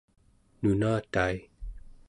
nunatai 0.61 1.37